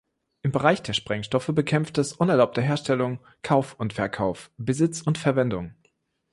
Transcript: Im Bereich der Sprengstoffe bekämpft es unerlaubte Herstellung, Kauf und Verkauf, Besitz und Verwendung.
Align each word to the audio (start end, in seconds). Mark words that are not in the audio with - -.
Im 0.41 0.51
Bereich 0.51 0.81
der 0.81 0.93
Sprengstoffe 0.93 1.51
bekämpft 1.53 1.99
es 1.99 2.13
unerlaubte 2.13 2.63
Herstellung, 2.63 3.19
Kauf 3.43 3.75
und 3.75 3.93
Verkauf, 3.93 4.49
Besitz 4.57 5.03
und 5.03 5.19
Verwendung. 5.19 5.75